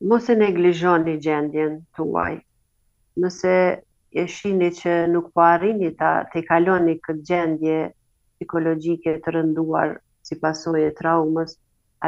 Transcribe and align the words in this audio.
mos 0.00 0.28
e 0.32 0.36
neglizhon 0.36 1.04
një 1.06 1.14
gjendjen 1.24 1.72
të 1.96 2.04
uaj. 2.06 2.36
Nëse 3.20 3.54
e 4.16 4.24
shini 4.34 4.70
që 4.76 4.94
nuk 5.12 5.28
po 5.34 5.42
arrini 5.44 5.92
ta 6.00 6.12
të 6.32 6.42
kaloni 6.48 6.94
këtë 7.04 7.24
gjendje 7.30 7.76
psikologjike 7.90 9.18
të 9.24 9.34
rënduar 9.36 9.98
si 10.24 10.38
pasoj 10.40 10.80
e 10.86 10.92
traumës, 11.00 11.56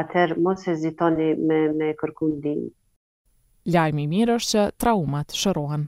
atëherë 0.01 0.39
mos 0.41 0.65
hezitoni 0.67 1.33
me, 1.37 1.59
me 1.77 1.91
kërkundin. 2.01 2.65
Lajmi 3.73 4.07
mirë 4.11 4.39
është 4.41 4.51
që 4.55 4.65
traumat 4.81 5.37
shërohen. 5.37 5.85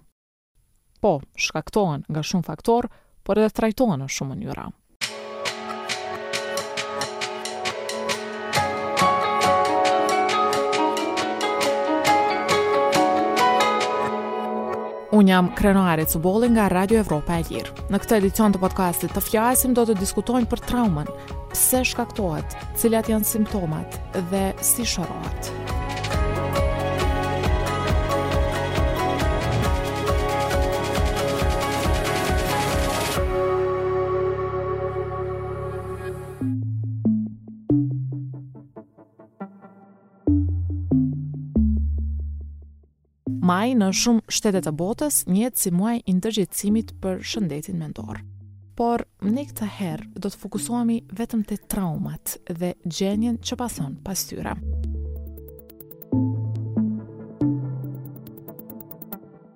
Po, 1.02 1.18
shkaktohen 1.48 2.06
nga 2.10 2.22
shumë 2.24 2.46
faktor, 2.48 2.88
por 3.26 3.42
edhe 3.42 3.54
trajtohen 3.58 4.06
në 4.06 4.12
shumë 4.16 4.38
njëra. 4.44 4.70
Unë 15.16 15.32
jam 15.32 15.48
Krenarit 15.56 16.12
Suboli 16.12 16.50
nga 16.52 16.66
Radio 16.74 17.00
Evropa 17.00 17.38
e 17.40 17.46
Gjirë. 17.48 17.88
Në 17.94 18.02
këtë 18.04 18.18
edicion 18.20 18.56
të 18.56 18.60
podcastit 18.66 19.14
të 19.16 19.24
fjasim 19.24 19.76
do 19.78 19.86
të 19.88 19.96
diskutojnë 20.02 20.50
për 20.52 20.64
traumën, 20.72 21.08
pse 21.54 21.86
shkaktohet, 21.94 22.58
cilat 22.80 23.14
janë 23.14 23.32
simptomat 23.36 23.96
dhe 24.34 24.50
si 24.60 24.84
shorohet. 24.96 25.54
maj 43.66 43.74
në 43.80 43.88
shumë 43.98 44.30
shtetet 44.30 44.66
të 44.68 44.72
botës 44.78 45.24
njetë 45.26 45.58
si 45.58 45.72
muaj 45.74 45.96
i 45.98 46.02
indërgjëtësimit 46.14 46.92
për 47.02 47.22
shëndetin 47.26 47.80
mendor. 47.82 48.20
Por, 48.78 49.06
në 49.24 49.46
këtë 49.50 49.68
herë 49.78 50.10
do 50.22 50.30
të 50.30 50.40
fokusuami 50.44 50.98
vetëm 51.18 51.42
të 51.50 51.58
traumat 51.72 52.36
dhe 52.60 52.74
gjenjen 52.86 53.40
që 53.40 53.58
pason 53.58 53.96
pas 54.06 54.26
tyra. 54.30 54.54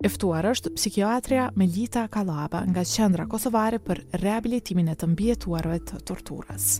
Eftuar 0.08 0.46
është 0.54 0.72
psikiatria 0.78 1.50
Melita 1.60 2.06
Kalaba 2.08 2.64
nga 2.66 2.86
qendra 2.88 3.28
kosovare 3.30 3.78
për 3.84 4.06
rehabilitimin 4.24 4.88
e 4.88 4.96
të 4.96 5.12
mbjetuarve 5.12 5.82
të 5.90 6.00
torturës. 6.08 6.78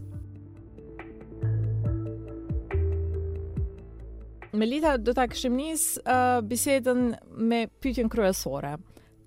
Melita, 4.50 4.96
do 4.98 5.12
ta 5.14 5.28
këshim 5.30 5.54
njës 5.54 5.82
uh, 6.02 6.40
bisedën 6.42 7.04
me 7.50 7.60
pytjen 7.84 8.08
kryesore. 8.10 8.72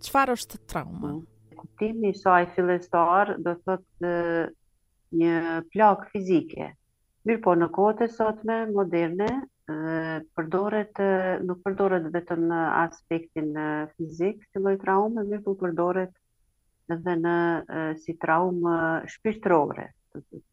Qëfar 0.04 0.34
është 0.34 0.60
trauma? 0.68 1.14
Po, 1.14 1.62
Kuptim 1.62 2.02
një 2.04 2.10
saj 2.20 2.42
filestar 2.58 3.32
do 3.46 3.54
thot 3.64 3.86
uh, 4.04 4.50
një 5.16 5.38
plak 5.72 6.10
fizike. 6.12 6.68
Mirë 7.26 7.44
po 7.46 7.54
në 7.56 7.70
kohët 7.78 8.04
e 8.04 8.10
sotme, 8.12 8.58
moderne, 8.76 9.30
uh, 9.72 10.18
përdoret, 10.36 10.92
uh, 11.00 11.32
nuk 11.48 11.64
përdoret 11.70 12.10
vetëm 12.18 12.44
në 12.52 12.60
aspektin 12.84 13.52
uh, 13.56 13.72
fizik 13.96 14.44
të 14.52 14.66
loj 14.68 14.76
traume, 14.84 15.24
mirë 15.30 15.46
po 15.48 15.56
përdoret 15.64 16.12
edhe 16.94 17.16
në 17.26 17.34
si 18.04 18.18
traumë 18.20 18.74
shpirtërore, 19.14 19.86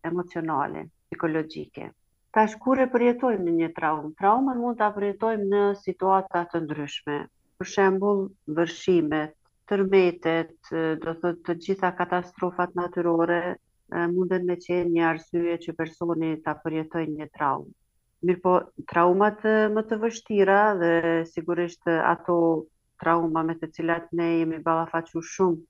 emocionale, 0.06 0.86
psikologjike. 1.10 1.90
Tash 2.36 2.52
kur 2.62 2.78
e 2.78 2.84
përjetojmë 2.92 3.42
në 3.44 3.52
një 3.60 3.68
traumë? 3.76 4.10
Traumën 4.20 4.58
mund 4.64 4.76
të 4.80 4.86
përjetojmë 4.96 5.46
në 5.52 5.62
situatat 5.82 6.52
të 6.52 6.60
ndryshme. 6.66 7.16
Për 7.60 7.68
shembul, 7.72 8.20
vërshimet, 8.58 9.32
tërmetet, 9.72 10.52
do 11.06 11.14
të 11.24 11.32
të 11.48 11.56
gjitha 11.64 11.90
katastrofat 12.02 12.76
natyrore, 12.80 13.40
mundet 14.14 14.46
me 14.50 14.54
qenë 14.66 14.92
një 14.98 15.08
arsye 15.08 15.56
që 15.66 15.74
personi 15.82 16.30
të 16.46 16.54
përjetoj 16.66 17.02
një 17.16 17.28
traumë. 17.34 17.72
Mirë 18.28 18.42
po, 18.46 18.54
traumat 18.94 19.42
më 19.74 19.84
të 19.90 19.98
vështira 20.06 20.60
dhe 20.84 20.92
sigurisht 21.32 21.90
ato 22.12 22.38
trauma 23.04 23.42
me 23.50 23.58
të 23.64 23.72
cilat 23.78 24.06
ne 24.20 24.34
jemi 24.38 24.62
balafaqu 24.70 25.24
shumë 25.34 25.64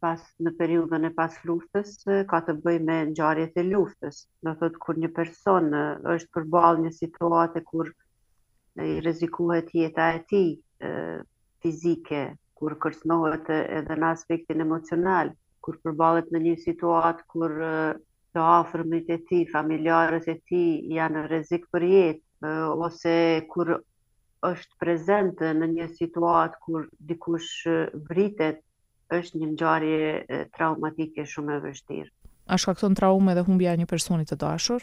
pas 0.00 0.20
në 0.44 0.50
periudhën 0.58 1.08
e 1.08 1.12
pas 1.16 1.36
luftës 1.48 1.94
ka 2.30 2.40
të 2.44 2.54
bëjë 2.64 2.82
me 2.88 2.96
ngjarjet 3.12 3.54
e 3.56 3.64
luftës. 3.64 4.18
Do 4.44 4.52
thot 4.60 4.76
kur 4.84 4.98
një 5.00 5.10
person 5.16 5.70
është 6.14 6.30
përballë 6.36 6.82
një 6.84 6.90
situate 6.96 7.62
kur 7.70 7.88
i 8.84 8.90
rrezikohet 9.00 9.72
jeta 9.78 10.10
e 10.12 10.20
tij 10.30 10.50
fizike, 11.64 12.20
kur 12.60 12.76
kërcënohet 12.84 13.48
edhe 13.54 13.96
në 13.96 14.10
aspektin 14.12 14.60
emocional, 14.60 15.32
kur 15.64 15.80
përballet 15.84 16.28
me 16.32 16.40
një 16.44 16.54
situatë 16.66 17.26
kur 17.32 17.50
të 17.56 18.44
afërmit 18.44 19.08
e 19.08 19.20
tij, 19.30 19.46
familjarët 19.52 20.28
e 20.28 20.36
tij 20.50 20.84
janë 20.98 21.16
në 21.20 21.24
rrezik 21.30 21.64
për 21.72 21.88
jetë 21.94 22.52
ose 22.86 23.16
kur 23.54 23.72
është 24.52 24.78
prezente 24.84 25.48
në 25.56 25.70
një 25.78 25.86
situatë 25.96 26.60
kur 26.66 26.84
dikush 27.08 27.54
vritet 28.10 28.60
është 29.14 29.38
një 29.42 29.48
ngjarje 29.54 30.40
traumatike 30.56 31.24
shumë 31.32 31.56
e 31.58 31.64
vështirë. 31.66 32.10
A 32.50 32.58
shkakton 32.58 32.94
traumë 32.98 33.34
edhe 33.34 33.44
humbja 33.48 33.74
e 33.76 33.80
një 33.80 33.88
personi 33.92 34.26
të 34.26 34.38
dashur? 34.42 34.82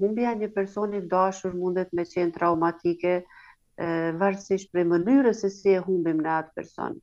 Humbja 0.00 0.32
e 0.32 0.38
një 0.42 0.48
personi 0.52 1.00
të 1.02 1.08
dashur 1.12 1.56
mundet 1.60 1.92
me 1.96 2.04
qenë 2.08 2.34
traumatike, 2.36 3.14
e, 3.22 3.86
varësisht 4.22 4.72
prej 4.72 4.84
mënyrës 4.92 5.42
se 5.44 5.50
si 5.56 5.72
e 5.76 5.80
humbim 5.86 6.20
në 6.24 6.34
atë 6.40 6.54
person. 6.58 7.00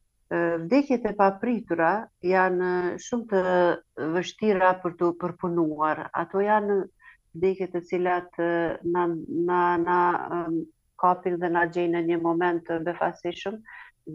Vdekjet 0.65 1.05
e 1.09 1.11
papritura 1.17 1.91
janë 2.21 2.73
shumë 3.01 3.29
të 3.39 4.09
vështira 4.17 4.67
për 4.83 4.93
të 4.99 5.07
përpunuar. 5.23 6.03
Ato 6.21 6.43
janë 6.45 6.75
vdekjet 7.33 7.73
e 7.73 7.81
cilat 7.89 8.29
na 8.93 9.07
na 9.49 9.61
na 9.85 9.95
kapin 11.01 11.39
dhe 11.41 11.49
na 11.49 11.63
gjejnë 11.73 11.95
në 11.97 12.03
një 12.11 12.21
moment 12.25 12.61
të 12.69 12.77
befasishëm, 12.89 13.57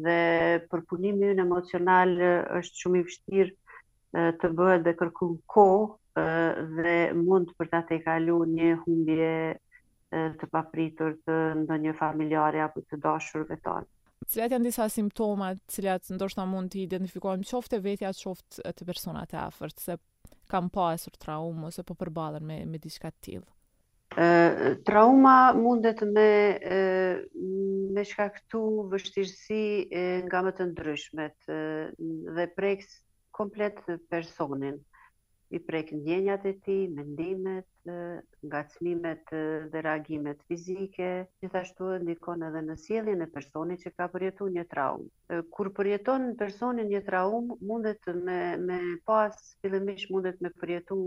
dhe 0.03 0.61
përpunimi 0.71 1.29
unë 1.35 1.43
emocional 1.45 2.13
është 2.61 2.81
shumë 2.83 3.01
i 3.01 3.05
vështirë 3.09 4.25
të 4.41 4.51
bëhet 4.59 4.85
dhe 4.87 4.95
kërkun 4.99 5.35
kohë 5.51 6.25
dhe 6.79 6.95
mund 7.21 7.53
për 7.59 7.71
ta 7.73 7.81
të 7.89 7.99
i 7.99 8.05
kalu 8.07 8.39
një 8.51 8.71
humbje 8.83 9.31
të 10.39 10.49
papritur 10.55 11.17
të 11.27 11.39
ndonjë 11.65 11.89
një 11.89 11.97
familjare 11.99 12.63
apo 12.69 12.85
të 12.87 13.01
dashur 13.03 13.47
vetan. 13.49 13.87
Cilat 14.31 14.55
janë 14.55 14.71
disa 14.71 14.87
simptomat 14.89 15.59
cilat 15.69 16.07
ndoshta 16.17 16.45
mund 16.49 16.73
të 16.73 16.85
identifikojmë 16.87 17.47
qofte 17.51 17.83
vetja 17.85 18.15
qofte 18.17 18.63
të 18.65 18.87
personat 18.89 19.35
e 19.35 19.41
afert, 19.43 19.75
se 19.83 19.99
kam 20.49 20.71
pasur 20.73 21.19
traumë 21.19 21.69
ose 21.71 21.83
po 21.83 21.99
përbalën 21.99 22.47
me, 22.49 22.63
me 22.69 22.79
diska 22.79 23.11
të 23.13 23.29
tjilë? 23.29 23.51
trauma 24.85 25.53
mundet 25.57 26.01
me 26.15 26.59
me 27.95 28.05
shkaktu 28.07 28.61
vështirësi 28.93 29.63
nga 30.27 30.43
më 30.47 30.53
të 30.59 30.67
ndryshmet 30.71 31.55
dhe 32.37 32.47
prek 32.59 32.85
komplet 33.35 33.79
personin 34.11 34.79
i 35.55 35.59
prek 35.61 35.91
ndjenjat 35.95 36.47
e 36.51 36.53
ti, 36.67 36.77
mendimet, 36.91 37.67
ngacmimet 38.51 39.29
dhe 39.71 39.83
reagimet 39.87 40.41
fizike, 40.51 41.11
gjithashtu 41.43 41.91
e 41.95 42.01
ndikon 42.03 42.43
edhe 42.49 42.63
në 42.67 42.77
sjelljen 42.87 43.23
e 43.23 43.29
personit 43.35 43.83
që 43.85 43.93
ka 43.99 44.09
përjetu 44.15 44.49
një 44.51 44.65
traumë. 44.73 45.07
Kur 45.55 45.71
përjeton 45.77 46.27
në 46.31 46.39
personin 46.41 46.91
një 46.91 47.05
traumë, 47.11 47.61
mundet 47.71 48.11
me, 48.27 48.41
me 48.67 48.81
pas, 49.07 49.39
fillimish 49.63 50.09
mundet 50.11 50.43
me 50.43 50.51
përjetu 50.59 50.99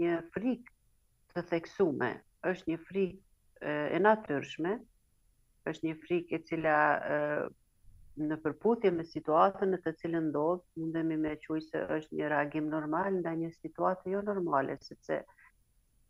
një 0.00 0.22
frikë 0.32 0.72
të 1.34 1.48
theksume, 1.52 2.12
është 2.48 2.68
një 2.72 2.76
frikë 2.88 3.72
e 3.96 3.98
natyrshme, 4.00 4.70
është 5.70 5.86
një 5.86 5.96
frikë 6.04 6.36
e 6.36 6.44
cila 6.50 6.76
në 8.30 8.36
përputhje 8.44 8.90
me 8.94 9.04
situatën 9.08 9.70
në 9.74 9.80
të 9.84 9.92
cilën 10.00 10.26
ndodh, 10.30 10.64
mundemi 10.80 11.16
me 11.24 11.34
qujë 11.44 11.64
se 11.68 11.82
është 11.98 12.18
një 12.20 12.30
reagim 12.32 12.70
normal 12.76 13.10
nda 13.20 13.34
një 13.42 13.50
situatë 13.60 14.12
jo 14.14 14.22
normale, 14.30 14.76
sepse 14.86 15.18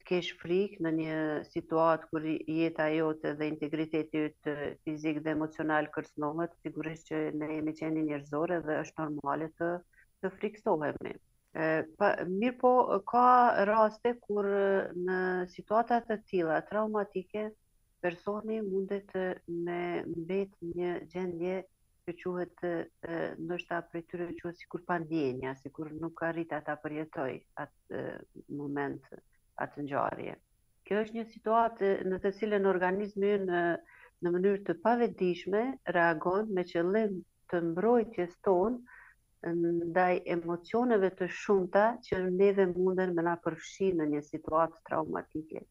të 0.00 0.06
kesh 0.12 0.30
frikë 0.44 0.82
në 0.86 0.92
një 1.00 1.16
situatë 1.50 2.10
kur 2.12 2.26
jeta 2.30 2.86
jote 2.94 3.34
dhe 3.40 3.48
integriteti 3.52 4.22
jote 4.24 4.54
fizik 4.86 5.20
dhe 5.26 5.34
emocional 5.36 5.90
kërcënohet, 5.98 6.56
sigurisht 6.62 7.10
që 7.12 7.24
ne 7.42 7.50
jemi 7.56 7.76
qeni 7.82 8.06
njerëzore 8.08 8.62
dhe 8.68 8.80
është 8.86 9.04
normale 9.08 9.50
të 9.60 9.74
të 10.22 10.34
frikësohemi. 10.38 11.18
Mirë 11.54 12.56
po, 12.60 12.70
ka 13.10 13.22
raste 13.66 14.12
kur 14.22 14.46
në 15.06 15.16
situatat 15.52 16.06
të 16.10 16.16
tila 16.30 16.58
traumatike, 16.68 17.46
personi 18.06 18.60
mundet 18.66 19.10
me 19.66 19.78
mbet 20.12 20.52
një 20.76 20.92
gjendje 21.14 21.56
që 22.04 22.12
quhet 22.20 22.62
nështë 23.48 23.74
apër 23.78 24.00
e 24.04 24.06
tyre 24.12 24.28
që 24.38 24.52
si 24.60 24.68
kur 24.72 24.84
pandjenja, 24.90 25.56
si 25.58 25.70
kur 25.74 25.90
nuk 26.04 26.14
ka 26.22 26.30
rritë 26.34 26.56
ata 26.60 26.78
përjetoj 26.84 27.34
atë 27.64 28.04
moment, 28.60 29.02
atë 29.66 29.84
nxarje. 29.84 30.38
Kjo 30.86 31.02
është 31.02 31.18
një 31.18 31.26
situatë 31.34 31.90
në 32.10 32.20
të 32.24 32.32
cilën 32.38 32.70
organizmi 32.70 33.34
në, 33.44 33.60
në 34.22 34.32
mënyrë 34.36 34.64
të 34.70 34.78
pavetishme 34.86 35.64
reagon 35.98 36.50
me 36.56 36.64
qëllim 36.72 37.20
të 37.52 37.62
mbrojtjes 37.70 38.38
tonë 38.48 38.80
ndaj 39.48 40.18
emocioneve 40.36 41.08
të 41.18 41.26
shumta 41.34 41.82
që 42.06 42.18
neve 42.34 42.66
munden 42.72 43.14
me 43.18 43.22
na 43.28 43.32
përfshi 43.46 43.88
në 44.00 44.06
një 44.14 44.20
situatë 44.26 44.82
traumatike. 44.90 45.62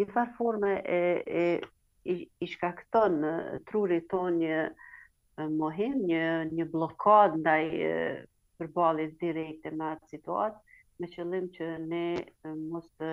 Një 0.00 0.08
farë 0.16 0.34
forme 0.38 0.72
e, 0.80 0.98
e, 1.42 2.16
i, 2.16 2.48
shkakton 2.54 3.20
në 3.26 3.32
truri 3.70 4.00
ton 4.14 4.40
një 4.42 5.48
mohim, 5.62 5.96
një, 6.10 6.24
një 6.58 6.68
blokad 6.74 7.38
ndaj 7.44 7.62
përbalit 8.58 9.14
direkte 9.22 9.70
me 9.78 9.92
atë 9.94 10.14
situatë, 10.16 10.71
me 11.02 11.08
qëllim 11.10 11.46
që 11.56 11.66
ne 11.82 12.04
mos 12.72 12.84
të 13.00 13.06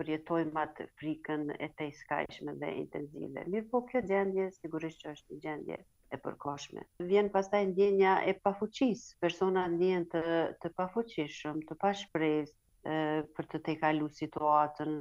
përjetojmë 0.00 0.58
atë 0.64 0.84
frikën 1.00 1.46
e 1.54 1.68
te 1.78 1.86
iskajshme 1.90 2.54
dhe 2.60 2.68
intenzive. 2.82 3.44
Mirë 3.54 3.70
po 3.72 3.80
kjo 3.88 4.02
gjendje, 4.10 4.50
sigurisht 4.60 5.00
që 5.04 5.14
është 5.16 5.36
një 5.38 5.44
gjendje 5.46 5.78
e 6.14 6.18
përkoshme. 6.24 6.84
Vjen 7.10 7.30
pastaj 7.38 7.62
ndjenja 7.70 8.16
e 8.30 8.34
pafuqisë. 8.46 9.16
Persona 9.24 9.64
ndjen 9.78 10.04
të, 10.12 10.22
të 10.62 10.72
pafuqishëm, 10.82 11.62
të 11.70 11.78
pashprezë 11.84 12.98
për 13.38 13.48
të 13.54 13.62
tejkalu 13.70 14.10
situatën 14.18 14.92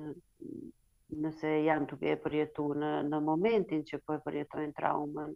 nëse 1.26 1.50
janë 1.68 1.90
duke 1.92 2.10
e 2.16 2.20
përjetu 2.24 2.70
në, 2.80 2.94
në 3.12 3.20
momentin 3.28 3.84
që 3.90 4.00
po 4.06 4.16
e 4.18 4.22
përjetojnë 4.30 4.78
traumën, 4.80 5.36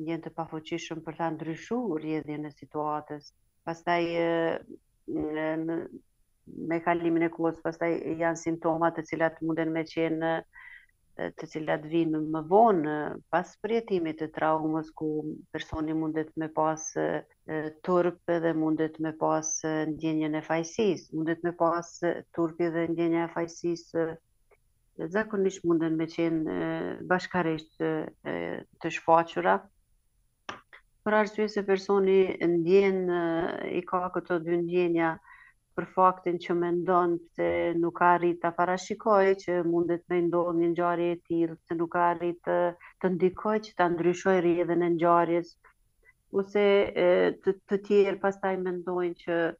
ndjen 0.00 0.22
të 0.26 0.32
pafuqishëm 0.38 1.02
për 1.08 1.18
ta 1.18 1.32
ndryshu 1.34 1.82
rjedhje 2.04 2.38
në 2.46 2.54
situatës. 2.60 3.34
Pastaj 3.68 4.04
në 5.10 5.76
me 6.50 6.80
kalimin 6.84 7.26
e 7.28 7.30
kohës 7.34 7.58
pastaj 7.64 7.88
janë 8.18 8.38
simptoma 8.38 8.90
të 8.94 9.04
cilat 9.10 9.36
munden 9.46 9.70
me 9.74 9.82
qenë 9.90 10.32
të 11.40 11.46
cilat 11.52 11.84
vinë 11.92 12.18
më 12.34 12.40
vonë 12.52 12.94
pas 13.34 13.50
përjetimit 13.64 14.18
të 14.22 14.28
traumës 14.36 14.88
ku 15.00 15.08
personi 15.56 15.94
mundet 15.98 16.30
me 16.42 16.48
pas 16.58 16.86
turp 17.88 18.34
dhe 18.46 18.52
mundet 18.60 18.98
me 19.06 19.12
pas 19.24 19.50
ndjenjën 19.92 20.34
e 20.40 20.42
fajsisë 20.50 21.16
mundet 21.18 21.44
me 21.48 21.54
pas 21.64 21.92
turp 22.38 22.58
dhe 22.76 22.86
ndjenjën 22.96 23.24
e 23.28 23.30
fajsisë 23.36 24.06
zakonisht 25.18 25.62
munden 25.68 26.00
me 26.00 26.08
qenë 26.16 26.56
bashkarisht 27.12 27.78
të 27.78 28.94
shfaqura 28.98 29.58
për 31.10 31.14
arsye 31.18 31.44
se 31.50 31.62
personi 31.68 32.16
ndjen 32.52 32.98
eh, 33.10 33.54
i 33.80 33.80
ka 33.88 34.00
këto 34.14 34.36
dy 34.46 34.60
ndjenja 34.62 35.08
për 35.76 35.86
faktin 35.96 36.36
që 36.44 36.54
mendon 36.58 37.16
se 37.34 37.48
nuk 37.82 37.96
ka 37.98 38.12
arrit 38.18 38.38
ta 38.44 38.52
parashikojë 38.60 39.32
që 39.42 39.56
mundet 39.72 40.04
më 40.12 40.20
ndodh 40.28 40.54
një 40.60 40.68
ngjarje 40.74 41.08
e 41.16 41.18
tillë, 41.32 41.56
se 41.66 41.78
nuk 41.80 41.90
ka 41.96 42.04
arrit 42.12 42.52
eh, 42.54 42.78
të, 42.78 43.10
të 43.10 43.12
ndikojë 43.16 43.62
që 43.66 43.74
ta 43.82 43.88
ndryshoj 43.94 44.36
rrjedhën 44.44 44.86
e 44.86 44.92
ngjarjes. 44.94 45.52
Ose 46.42 46.62
e, 46.62 46.88
eh, 47.02 47.28
të, 47.42 47.56
të 47.68 47.80
tjerë 47.90 48.18
pastaj 48.22 48.54
mendojnë 48.62 49.20
që 49.24 49.36
e, 49.50 49.54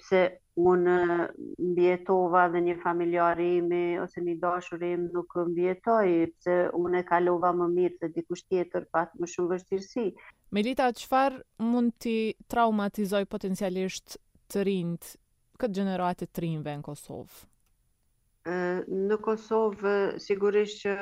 pse 0.00 0.22
unë 0.68 0.94
mbjetova 1.20 2.46
dhe 2.54 2.62
një 2.70 2.78
familjarë 2.84 3.50
imi 3.58 3.82
ose 4.04 4.24
një 4.24 4.38
dashur 4.44 4.80
imi 4.88 5.12
nuk 5.12 5.36
mbjetoj, 5.50 6.08
pse 6.38 6.56
unë 6.80 7.02
e 7.02 7.06
kalova 7.12 7.52
më 7.60 7.68
mirë 7.76 8.02
dhe 8.04 8.12
dikush 8.16 8.46
tjetër 8.48 8.88
pas 8.96 9.12
më 9.20 9.28
shumë 9.34 9.52
vështirësi. 9.56 10.08
Melita, 10.48 10.88
qëfar 10.96 11.34
mund 11.60 11.92
t'i 12.00 12.32
traumatizoj 12.48 13.26
potencialisht 13.28 14.14
të 14.48 14.62
rinjt, 14.64 15.08
këtë 15.60 15.76
generatit 15.82 16.30
të 16.32 16.44
rinjve 16.44 16.72
në 16.78 16.84
Kosovë? 16.86 17.42
Në 19.10 19.18
Kosovë, 19.26 19.92
sigurisht 20.26 20.78
që 20.86 20.94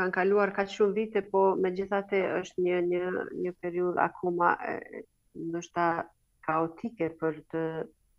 kanë 0.00 0.14
kaluar 0.18 0.52
ka 0.58 0.66
shumë 0.74 0.96
vite, 0.98 1.22
po 1.32 1.46
me 1.62 1.72
gjithate 1.78 2.20
është 2.42 2.66
një, 2.68 2.82
një, 2.90 3.00
një 3.46 3.54
periud 3.64 4.02
akuma 4.04 4.52
nështë 5.32 5.88
kaotike 6.50 7.08
për 7.22 7.40
të, 7.54 7.64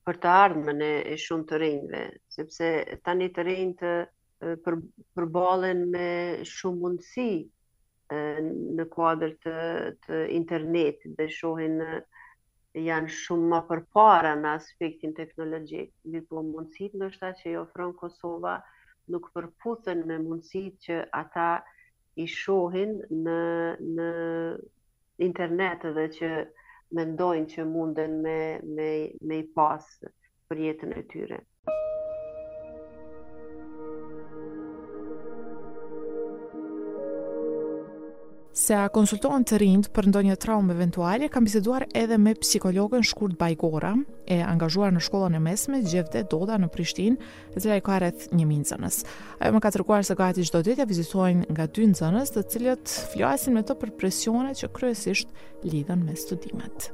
për 0.10 0.20
të 0.24 0.32
ardhmen 0.42 0.82
e 0.90 1.20
shumë 1.28 1.50
të 1.54 1.62
rinjve, 1.68 2.02
sepse 2.40 2.72
tani 3.06 3.30
të 3.38 3.46
rinjtë 3.52 3.94
për, 4.66 4.82
me 5.30 6.10
shumë 6.58 6.82
mundësi 6.88 7.30
në 8.14 8.84
kuadrë 8.96 9.28
të, 9.44 9.52
të 10.06 10.18
internet 10.34 11.02
dhe 11.20 11.26
shohin 11.36 11.80
janë 12.88 13.08
shumë 13.20 13.48
më 13.54 13.62
përpara 13.70 14.34
në 14.42 14.52
aspektin 14.58 15.14
teknologjik. 15.22 15.94
Dhe 16.16 16.22
po 16.30 16.44
mundësit 16.50 16.94
në 17.02 17.10
shta 17.16 17.32
që 17.40 17.50
i 17.50 17.56
ofron 17.62 17.94
Kosova 18.04 18.54
nuk 19.16 19.32
përputhen 19.38 20.06
me 20.12 20.20
mundësit 20.28 20.78
që 20.86 20.98
ata 21.22 21.48
i 22.16 22.28
shohin 22.36 22.94
në, 23.26 23.40
në 23.98 24.10
internet 25.30 25.90
dhe 25.98 26.08
që 26.20 26.30
mendojnë 27.00 27.50
që 27.56 27.66
munden 27.74 28.20
me, 28.28 28.40
me, 28.78 28.92
me 29.30 29.38
i 29.44 29.48
pas 29.58 29.86
për 30.50 30.64
jetën 30.68 30.94
e 30.94 31.04
tyre. 31.14 31.44
Se 38.56 38.72
a 38.72 38.88
konsultohen 38.88 39.44
të 39.44 39.58
rind 39.60 39.88
për 39.92 40.06
ndonjë 40.08 40.38
traumë 40.40 40.72
eventuale, 40.78 41.28
kam 41.28 41.44
biseduar 41.44 41.84
edhe 41.92 42.16
me 42.16 42.32
psikologën 42.40 43.02
Shkurt 43.04 43.36
Bajgora, 43.36 43.90
e 44.32 44.38
angazhuar 44.48 44.94
në 44.96 45.02
shkollën 45.04 45.36
e 45.36 45.42
mesme 45.44 45.82
Gjevde 45.84 46.22
Doda 46.32 46.56
në 46.64 46.70
Prishtinë, 46.72 47.20
e 47.52 47.56
cila 47.60 47.76
i 47.76 47.84
ka 47.84 47.98
rreth 48.00 48.30
1000 48.32 48.56
nxënës. 48.64 49.02
Ajo 49.42 49.58
më 49.58 49.62
ka 49.66 49.74
treguar 49.76 50.08
se 50.08 50.16
gati 50.16 50.48
çdo 50.48 50.62
ditë 50.70 50.86
ja 50.86 50.88
vizitojnë 50.88 51.50
nga 51.52 51.68
2 51.68 51.90
nxënës, 51.92 52.32
të 52.38 52.46
cilët 52.56 52.96
flasin 53.12 53.60
me 53.60 53.66
të 53.68 53.76
për 53.84 53.92
presione 54.00 54.56
që 54.56 54.72
kryesisht 54.80 55.36
lidhen 55.68 56.08
me 56.08 56.16
studimet. 56.16 56.90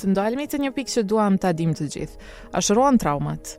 Të 0.00 0.08
ndalmi 0.14 0.48
të 0.50 0.62
një 0.64 0.72
pikë 0.80 0.94
që 0.98 1.04
duam 1.12 1.36
ta 1.36 1.52
adim 1.52 1.76
të 1.76 1.92
gjithë. 1.92 2.34
A 2.56 2.64
shëruan 2.64 2.96
traumat? 2.98 3.58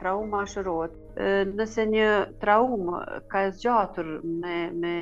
trauma 0.00 0.40
shërohet. 0.48 0.94
Nëse 1.56 1.84
një 1.92 2.04
traumë 2.42 3.00
ka 3.32 3.40
zgjatur 3.56 4.06
me, 4.44 4.60
me 4.82 4.92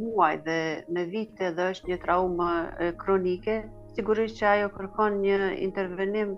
muaj 0.00 0.32
dhe 0.48 0.56
me 0.96 1.04
vite 1.14 1.48
dhe 1.58 1.68
është 1.74 1.90
një 1.92 1.98
traumë 2.02 2.88
kronike, 3.04 3.54
sigurisht 3.96 4.36
që 4.40 4.50
ajo 4.56 4.68
kërkon 4.76 5.16
një 5.22 5.38
intervenim 5.68 6.34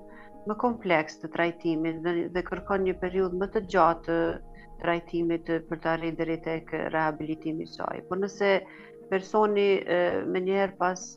më 0.49 0.55
kompleks 0.63 1.19
të 1.23 1.31
trajtimit 1.39 2.01
dhe, 2.07 2.15
dhe 2.37 2.47
kërkon 2.53 2.85
një 2.87 2.97
periud 3.03 3.35
më 3.43 3.51
të 3.57 3.65
gjatë 3.73 4.17
të 4.17 4.83
trajtimit 4.85 5.51
për 5.73 5.83
të 5.83 5.91
arritë 5.97 6.19
deri 6.23 6.39
tek 6.47 6.75
rehabilitimi 6.95 7.65
i 7.69 7.73
saj. 7.77 8.03
Por 8.09 8.21
nëse 8.23 8.53
personi 9.15 9.69
më 10.31 10.45
njëherë 10.47 10.79
pas 10.85 11.09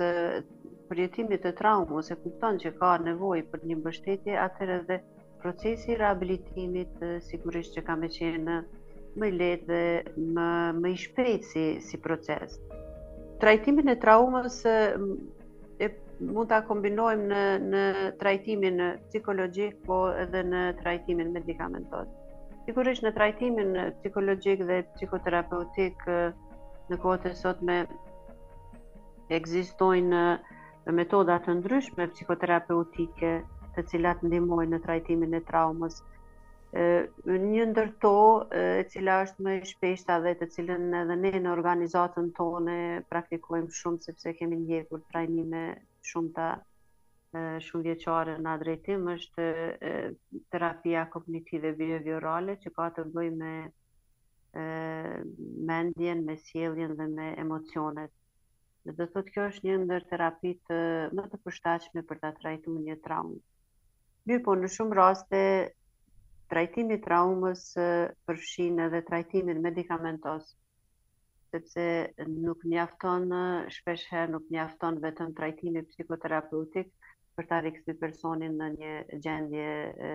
përjetimit 0.89 1.43
të 1.45 1.53
traumës 1.61 2.09
e 2.13 2.17
kupton 2.23 2.57
që 2.65 2.71
ka 2.81 2.93
nevojë 3.05 3.47
për 3.53 3.69
një 3.69 3.79
mbështetje, 3.83 4.35
atëherë 4.47 4.79
edhe 4.85 5.01
procesi 5.41 5.91
i 5.91 5.97
rehabilitimit 6.01 6.97
sigurisht 7.29 7.75
që 7.77 7.83
ka 7.87 7.95
më 8.01 8.09
qenë 8.17 8.55
më 9.21 9.29
i 9.29 9.33
lehtë 9.41 9.69
dhe 9.69 10.25
më 10.37 10.47
më 10.81 10.91
i 10.95 10.99
shpejtë 11.03 11.47
si, 11.51 11.63
si 11.87 11.97
proces. 12.05 12.57
Trajtimin 13.41 13.91
e 13.93 13.97
traumës 14.03 14.57
e 14.71 14.77
mund 16.27 16.49
ta 16.49 16.59
kombinojmë 16.65 17.27
në 17.41 17.43
në 17.71 17.83
trajtimin 18.21 18.83
psikologjik 19.09 19.77
po 19.87 19.99
edhe 20.25 20.43
në 20.53 20.61
trajtimin 20.81 21.33
medikamentos. 21.37 22.09
Sigurisht 22.65 23.05
në 23.05 23.13
trajtimin 23.17 23.75
psikologjik 23.99 24.65
dhe 24.69 24.81
psikoterapeutik 24.95 26.05
në 26.89 26.97
kohët 27.03 27.29
e 27.29 27.53
me 27.69 27.79
ekzistojnë 29.37 30.23
metoda 30.97 31.35
të 31.45 31.57
ndryshme 31.59 32.07
psikoterapeutike 32.15 33.35
të 33.77 33.83
cilat 33.93 34.23
ndihmojnë 34.25 34.73
në 34.75 34.79
trajtimin 34.85 35.37
e 35.37 35.41
traumës. 35.47 35.99
Ë 36.75 37.37
një 37.43 37.67
ndër 37.71 37.91
to, 38.05 38.13
e 38.61 38.85
cila 38.91 39.19
është 39.25 39.45
më 39.45 39.53
e 39.57 39.67
shpeshta 39.69 40.17
dhe 40.25 40.33
të 40.41 40.47
cilën 40.55 40.89
edhe 41.01 41.17
ne 41.21 41.31
në 41.37 41.53
organizatën 41.53 42.31
tonë 42.39 42.77
praktikojmë 43.13 43.71
shumë 43.81 44.03
sepse 44.07 44.33
kemi 44.39 44.59
ndjekur 44.63 45.05
trajnime 45.13 45.61
shumë 46.11 46.33
të 46.37 46.49
shumë 47.67 47.85
vjeqare 47.89 48.35
në 48.41 48.53
adretim, 48.57 49.07
është 49.13 49.45
terapia 50.53 51.05
kognitive 51.13 51.71
bjeviorale 51.79 52.55
që 52.63 52.73
ka 52.77 52.89
të 52.95 53.05
bëj 53.15 53.29
me 53.41 53.53
mendjen, 55.69 56.23
me 56.27 56.37
sjeljen 56.47 56.95
dhe 56.99 57.07
me 57.13 57.31
emocionet. 57.43 58.11
Dhe 58.87 58.93
të 58.97 59.09
thotë 59.13 59.33
kjo 59.35 59.45
është 59.51 59.67
një 59.69 59.77
ndër 59.85 60.05
terapit 60.13 60.71
më 61.19 61.27
të 61.31 61.37
përshtachme 61.45 62.03
për 62.09 62.19
të 62.23 62.33
trajtu 62.41 62.75
një 62.87 62.95
traumë. 63.05 63.37
Mirë 64.27 64.43
po 64.43 64.57
në 64.59 64.67
shumë 64.67 64.95
raste 64.97 65.39
trajtimi 66.51 66.97
i 66.97 67.01
traumës 67.03 67.61
përfshin 68.27 68.81
edhe 68.87 68.99
trajtimin 69.07 69.61
medikamentos 69.63 70.49
sepse 71.53 71.85
nuk 72.33 72.65
mjafton 72.67 73.31
shpesh 73.77 74.11
nuk 74.33 74.49
mjafton 74.51 74.99
vetëm 75.05 75.31
trajtimi 75.37 75.85
psikoterapeutik 75.87 76.91
për 77.39 77.47
ta 77.53 77.61
rikthyer 77.63 77.95
personin 78.03 78.57
në 78.59 78.69
një 78.75 78.91
gjendje 79.27 79.69
e, 80.07 80.11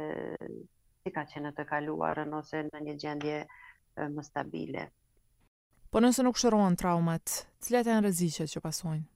si 1.00 1.12
ka 1.16 1.24
qenë 1.32 1.54
të 1.60 1.64
kaluarën 1.72 2.34
ose 2.40 2.64
në 2.68 2.82
një 2.90 2.96
gjendje 3.06 3.38
më 4.18 4.26
stabile. 4.28 4.84
Po 5.92 6.04
nëse 6.04 6.24
nuk 6.26 6.40
shërohen 6.40 6.76
traumat, 6.80 7.38
cilat 7.64 7.88
në 7.88 7.98
rreziqet 8.04 8.52
që 8.52 8.64
pasojnë? 8.68 9.11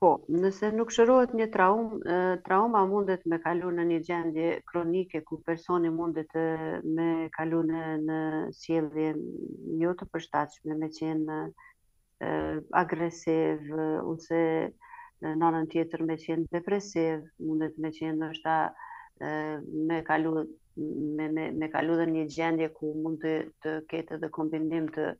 Po, 0.00 0.10
nëse 0.32 0.68
nuk 0.72 0.90
shërohet 0.96 1.32
një 1.36 1.46
traum, 1.54 1.82
trauma 2.46 2.80
mundet 2.88 3.26
me 3.28 3.36
kalu 3.44 3.70
në 3.78 3.82
një 3.90 3.96
gjendje 4.06 4.46
kronike 4.70 5.20
ku 5.30 5.36
personi 5.48 5.90
mundet 5.96 6.30
me 6.98 7.08
kalu 7.34 7.58
në 7.70 7.82
në 8.06 8.16
sjellje 8.60 9.10
jo 9.82 9.90
të 10.00 10.06
përshtatshme, 10.14 10.76
me 10.84 10.88
qenë 10.94 11.36
agresiv 12.82 13.68
ose 14.14 14.40
në 15.28 15.50
anën 15.52 15.68
tjetër 15.76 16.06
me 16.12 16.16
qenë 16.24 16.48
depresiv, 16.56 17.26
mundet 17.50 17.76
me 17.86 17.92
qenë 17.98 18.16
ndoshta 18.22 18.54
me 19.92 20.00
kalu 20.08 20.32
me 20.38 21.28
me, 21.36 21.44
me 21.60 21.68
kalu 21.76 22.00
në 22.00 22.08
një 22.16 22.24
gjendje 22.38 22.70
ku 22.80 22.94
mund 23.04 23.20
të 23.28 23.34
të 23.66 23.76
ketë 23.92 24.16
edhe 24.18 24.32
kombinim 24.40 24.88
të 24.96 25.10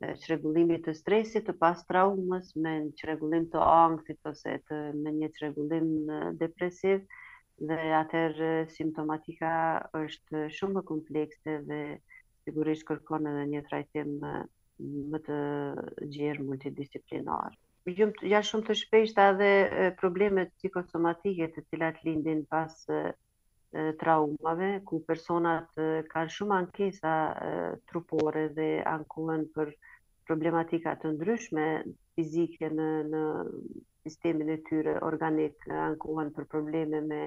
çrregullimit 0.00 0.84
të 0.86 0.92
stresit, 0.96 1.46
të 1.48 1.54
pas 1.62 1.80
traumës, 1.88 2.50
me 2.66 2.74
çrregullim 3.00 3.46
të 3.54 3.62
ankthit 3.70 4.28
ose 4.30 4.52
të 4.70 4.78
me 4.98 5.14
një 5.16 5.30
çrregullim 5.38 5.88
depresiv 6.42 7.00
dhe 7.70 7.78
atëherë 8.02 8.50
simptomatika 8.74 9.54
është 10.02 10.44
shumë 10.58 10.76
më 10.78 10.84
komplekse 10.92 11.56
dhe 11.72 11.80
sigurisht 12.46 12.86
kërkon 12.92 13.26
edhe 13.32 13.46
një 13.56 13.64
trajtim 13.70 14.14
më 14.78 15.22
të 15.28 15.40
gjerë 16.16 16.46
multidisiplinar. 16.52 17.56
Gjum 17.90 18.12
janë 18.34 18.46
shumë 18.52 18.68
të 18.70 18.76
shpeshta 18.84 19.30
edhe 19.34 19.52
problemet 20.04 20.52
psikosomatike 20.60 21.48
të 21.56 21.64
cilat 21.70 21.98
lindin 22.06 22.44
pas 22.54 22.84
traumave, 23.96 24.80
ku 24.88 25.02
personat 25.06 25.68
kanë 26.10 26.32
shumë 26.32 26.54
ankesa 26.62 27.10
trupore 27.90 28.46
dhe 28.56 28.68
ankohen 28.88 29.44
për 29.52 29.74
problematika 30.28 30.94
të 31.02 31.10
ndryshme 31.16 31.66
fizike 32.16 32.70
në 32.72 32.86
në 33.12 33.20
sistemin 34.08 34.48
e 34.48 34.56
tyre 34.70 34.94
organik, 35.10 35.64
ankohen 35.68 36.30
për 36.38 36.44
probleme 36.54 37.00
me 37.10 37.20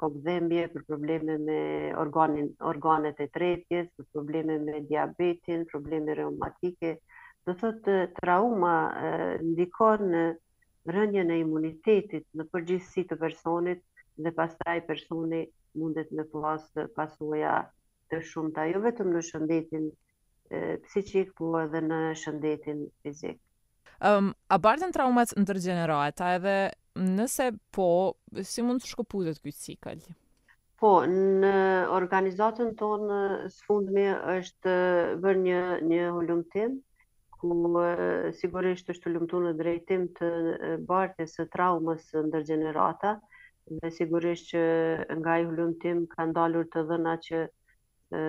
kopdhëmbje, 0.00 0.64
për 0.72 0.84
probleme 0.88 1.36
me 1.44 1.60
organin, 2.00 2.48
organet 2.72 3.20
e 3.20 3.26
tretjes, 3.28 3.90
për 3.98 4.06
probleme 4.12 4.56
me 4.64 4.80
diabetin, 4.88 5.66
probleme 5.68 6.14
reumatike. 6.16 6.94
Do 7.44 7.52
thot 7.54 7.84
trauma 8.22 8.74
ndikon 9.44 10.08
në 10.14 10.24
rënjën 10.96 11.34
e 11.36 11.40
imunitetit 11.44 12.24
në 12.32 12.48
përgjithësi 12.54 13.04
të 13.12 13.20
personit 13.24 13.84
dhe 14.18 14.32
pastaj 14.34 14.82
personi 14.86 15.46
mundet 15.78 16.10
me 16.16 16.24
pas 16.40 16.64
pasoja 16.96 17.52
të 18.10 18.20
shumta 18.26 18.64
jo 18.68 18.80
vetëm 18.82 19.12
në 19.14 19.20
shëndetin 19.30 19.84
psikik, 20.86 21.30
po 21.38 21.50
edhe 21.60 21.82
në 21.84 21.98
shëndetin 22.22 22.80
fizik. 23.04 23.36
Ëm 24.00 24.30
um, 24.30 24.30
a 24.48 24.56
bartën 24.64 24.94
traumat 24.94 25.34
ndërgjenerale, 25.42 26.10
edhe 26.36 26.56
nëse 27.04 27.50
po 27.76 27.88
si 28.52 28.64
mund 28.66 28.82
të 28.82 28.90
shkëputet 28.94 29.40
ky 29.44 29.52
cikël? 29.64 30.02
Po, 30.78 30.92
në 31.42 31.54
organizatën 31.94 32.72
tonë 32.78 33.20
së 33.52 33.64
fundmi 33.68 34.04
është 34.36 34.74
bërë 35.26 35.40
një, 35.46 35.60
një 35.90 36.06
hullumtim, 36.16 36.76
ku 37.38 37.50
sigurisht 38.38 38.90
është 38.94 39.08
hullumtu 39.10 39.42
në 39.46 39.54
drejtim 39.60 40.06
të 40.18 40.28
bartës 40.90 41.34
e 41.44 41.48
traumës 41.54 42.06
ndërgjenerata, 42.30 43.16
dhe 43.70 43.90
sigurisht 43.98 44.46
që 44.52 44.60
nga 45.20 45.34
i 45.40 45.46
hullum 45.46 45.72
tim 45.84 45.98
ka 46.14 46.24
ndalur 46.30 46.66
të 46.74 46.82
dhëna 46.90 47.14
që 47.26 47.38
e, 47.46 48.20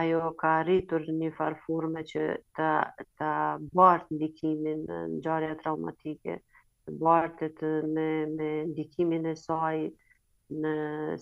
ajo 0.00 0.20
ka 0.42 0.52
arritur 0.60 1.04
një 1.20 1.30
farfurme 1.40 2.04
që 2.12 2.22
ta, 2.58 2.68
ta 3.20 3.32
bartë 3.80 4.16
ndikimin 4.16 4.86
në 4.90 5.00
gjarja 5.26 5.58
traumatike, 5.64 6.38
të 6.84 6.96
bartë 7.02 7.50
të 7.60 7.72
me, 7.94 8.06
me 8.38 8.48
ndikimin 8.70 9.28
e 9.32 9.34
saj 9.42 9.84
në 10.64 10.74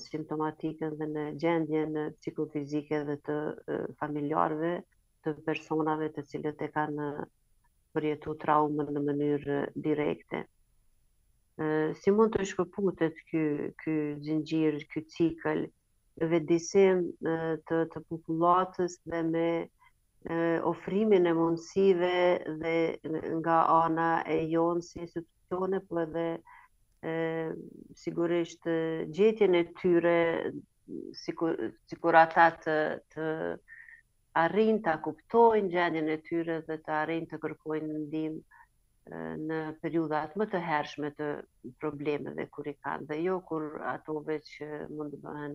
simptomatikën 0.05 0.95
dhe 1.03 1.09
në 1.17 1.25
gjendje 1.43 1.81
në 1.97 2.05
psikofizike 2.21 3.03
dhe 3.11 3.17
të 3.29 3.39
familjarve 3.99 4.71
të 5.25 5.35
personave 5.51 6.09
të 6.15 6.25
cilët 6.31 6.63
e 6.65 6.71
ka 6.79 6.87
në 6.95 7.09
përjetu 7.97 8.35
traumën 8.45 8.95
në 8.99 9.03
mënyrë 9.11 9.59
direkte 9.91 10.47
si 11.99 12.11
mund 12.15 12.31
të 12.37 12.45
shkëputet 12.47 13.17
ky 13.31 13.41
ky 13.83 13.95
zinxhir, 14.27 14.77
ky 14.93 15.01
cikël 15.15 15.65
disim 16.47 17.01
të 17.71 17.79
të 17.95 18.03
popullatës 18.13 18.95
dhe 19.11 19.23
me 19.31 19.47
ofrimin 20.71 21.27
e 21.31 21.35
mundësive 21.39 22.13
dhe 22.63 22.75
nga 23.41 23.59
ana 23.79 24.11
e 24.35 24.39
jonë 24.55 24.87
si 24.91 24.99
institucione, 25.03 25.81
për 25.81 25.89
po 25.91 26.05
dhe 26.15 26.27
e, 27.15 27.17
sigurisht 28.05 28.67
gjetjen 29.19 29.55
e 29.59 29.63
tyre 29.81 30.17
si 31.25 31.33
kur 31.99 32.19
ata 32.23 32.47
të, 32.65 32.77
të 33.15 33.25
arrin 34.47 34.79
të 34.87 34.97
kuptojnë 35.09 35.73
gjendjen 35.75 36.13
e 36.13 36.19
tyre 36.31 36.61
dhe 36.71 36.79
të 36.87 36.97
arrin 37.03 37.27
të 37.31 37.41
kërkojnë 37.47 38.01
ndimë 38.05 38.58
në 39.11 39.59
periudat 39.83 40.35
më 40.37 40.45
të 40.53 40.59
hershme 40.65 41.11
të 41.19 41.29
problemeve 41.83 42.45
kur 42.57 42.67
i 42.69 42.75
kanë 42.87 43.07
dhe 43.11 43.17
jo 43.25 43.37
kur 43.51 43.65
atove 43.93 44.37
që 44.51 44.69
mund 44.97 45.15
të 45.15 45.21
bëhen 45.25 45.55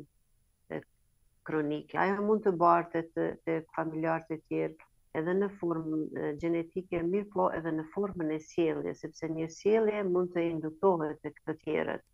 kronike. 1.50 1.98
Ajo 2.06 2.24
mund 2.30 2.44
të 2.46 2.54
bartë 2.64 3.04
të, 3.16 3.26
të 3.46 3.58
familjarët 3.76 4.32
e 4.32 4.40
tjerë 4.48 4.90
edhe 5.22 5.36
në 5.40 5.50
formë 5.60 6.24
gjenetike 6.44 7.04
mirë 7.12 7.30
po 7.36 7.48
edhe 7.60 7.74
në 7.78 7.86
formën 7.94 8.32
e 8.34 8.40
sjelje, 8.48 8.96
sepse 9.04 9.30
një 9.36 9.50
sjelje 9.58 10.02
mund 10.10 10.34
të 10.34 10.48
induktohet 10.50 11.22
të 11.24 11.34
këtë 11.38 11.58
tjerët 11.66 12.08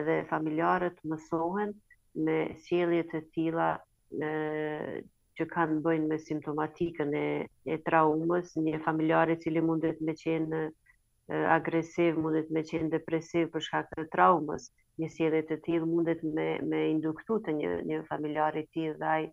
edhe 0.00 0.18
familjarët 0.32 0.98
mësohen 1.12 1.74
me 2.26 2.40
sjelje 2.66 3.04
të 3.14 3.22
tila 3.36 3.70
në 4.22 4.34
që 5.40 5.46
kanë 5.52 5.78
bëjnë 5.84 6.08
me 6.10 6.18
simptomatikën 6.20 7.10
e, 7.18 7.24
e 7.72 7.78
traumës, 7.86 8.52
një 8.60 8.80
familjare 8.84 9.38
që 9.40 9.62
mundet 9.64 10.00
me 10.04 10.12
qenë 10.20 10.62
agresiv, 11.54 12.16
mundet 12.20 12.48
me 12.50 12.62
qenë 12.66 12.88
depresiv 12.92 13.50
për 13.54 13.62
shkak 13.64 13.90
të 13.94 14.04
traumës, 14.12 14.64
një 15.00 15.08
sjedet 15.14 15.48
të 15.52 15.60
tjilë 15.64 15.86
mundet 15.86 16.22
me, 16.34 16.48
me 16.68 16.80
induktu 16.90 17.36
të 17.46 17.54
një, 17.56 17.70
një 17.88 18.00
familjarit 18.10 18.66
tjilë 18.74 18.96
dhe 19.00 19.12
ajë 19.16 19.28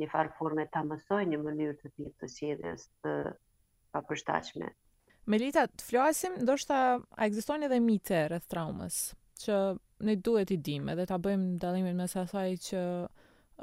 një 0.00 0.06
farë 0.12 0.30
forme 0.38 0.64
të 0.70 0.80
amësoj 0.84 1.24
një 1.28 1.38
mënyrë 1.42 1.74
të 1.80 1.88
të 1.96 2.10
të 2.22 2.28
sjedes 2.30 2.84
të 3.02 3.12
papërshtachme. 3.96 4.70
Melita, 5.30 5.66
të 5.66 5.84
flasim, 5.90 6.38
do 6.46 6.54
shta 6.58 6.78
a 7.02 7.26
egzistojnë 7.26 7.66
edhe 7.66 7.80
mite 7.82 8.22
e 8.30 8.38
traumës, 8.50 9.00
që 9.44 9.58
ne 10.06 10.14
duhet 10.16 10.54
i 10.54 10.56
dimë 10.70 10.94
edhe 10.94 11.08
ta 11.10 11.18
bëjmë 11.20 11.50
dallimin 11.60 11.98
me 11.98 12.06
sasaj 12.08 12.46
që 12.70 12.84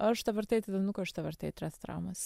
është 0.05 0.29
e 0.31 0.37
vërtetë 0.39 0.71
dhe 0.73 0.79
nuk 0.83 0.97
është 1.03 1.21
e 1.21 1.25
vërtetë 1.25 1.61
rreth 1.65 1.79
traumës. 1.83 2.25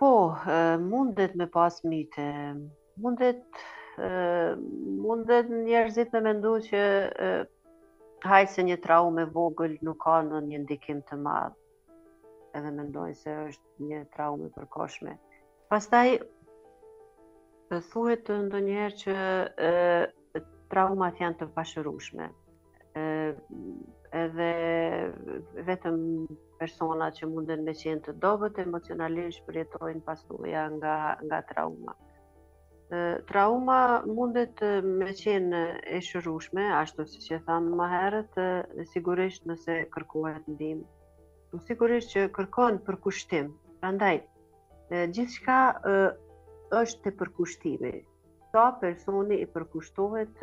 Po, 0.00 0.08
mundet 0.88 1.36
me 1.40 1.46
pas 1.58 1.78
mite, 1.84 2.26
mundet 3.04 3.42
mundet 5.06 5.48
njerëzit 5.52 6.10
me 6.12 6.20
mendu 6.26 6.50
që 6.66 6.80
hajse 8.26 8.64
një 8.68 8.76
traume 8.86 9.24
vogël 9.38 9.78
nuk 9.88 10.02
ka 10.04 10.18
në 10.28 10.42
një 10.50 10.60
ndikim 10.66 11.00
të 11.08 11.16
madhë 11.24 11.56
edhe 12.58 12.72
mendojnë 12.78 13.16
se 13.20 13.32
është 13.50 13.86
një 13.90 13.96
traumë 14.16 14.46
përkoshme. 14.56 15.14
Pastaj, 15.72 16.06
të 17.70 17.80
thuhet 17.90 18.22
të 18.28 18.36
ndonjëherë 18.46 19.00
që 19.00 19.16
e, 19.68 20.42
traumat 20.72 21.20
janë 21.22 21.38
të 21.42 21.48
pashërushme. 21.58 22.30
E, 22.30 23.04
edhe 24.22 24.48
vetëm 25.68 26.00
persona 26.62 27.10
që 27.18 27.28
munden 27.34 27.64
me 27.66 27.74
qenë 27.82 28.06
të 28.06 28.16
dobet 28.24 28.60
emocionalisht 28.64 29.44
përjetojnë 29.50 30.04
pasuja 30.08 30.64
nga, 30.78 30.96
nga 31.26 31.42
trauma. 31.52 31.96
E, 32.96 33.02
trauma 33.32 33.78
mundet 34.08 34.62
me 35.02 35.10
qenë 35.20 35.64
e 35.98 36.00
shërushme, 36.08 36.68
ashtu 36.80 37.04
si 37.12 37.20
që 37.28 37.42
thamë 37.50 37.76
maherët, 37.82 38.40
sigurisht 38.94 39.44
nëse 39.52 39.80
kërkohet 39.96 40.46
ndimë 40.54 40.86
sigurisht 41.64 42.10
që 42.14 42.22
kërkon 42.36 42.76
përkushtim. 42.86 43.46
Prandaj, 43.80 44.16
gjithçka 45.16 45.56
është 46.80 47.02
te 47.06 47.12
përkushtimi. 47.20 47.92
Sa 48.52 48.66
personi 48.82 49.38
i 49.44 49.48
përkushtohet 49.56 50.42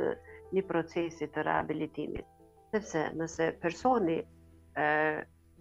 një 0.58 0.64
procesi 0.70 1.28
të 1.34 1.46
rehabilitimit. 1.50 2.26
Sepse 2.74 3.04
nëse 3.20 3.48
personi 3.64 4.18
e, 4.20 4.86